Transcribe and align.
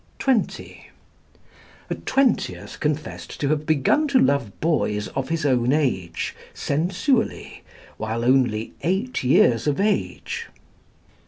(20) 0.17 0.87
A 1.91 1.95
twentieth 1.95 2.79
confessed 2.79 3.39
to 3.39 3.49
have 3.49 3.67
begun 3.67 4.07
to 4.07 4.17
love 4.17 4.59
boys 4.59 5.09
of 5.09 5.29
his 5.29 5.45
own 5.45 5.71
age, 5.71 6.35
sensually, 6.55 7.63
while 7.97 8.25
only 8.25 8.73
eight 8.81 9.23
years 9.23 9.67
of 9.67 9.79
age. 9.79 10.47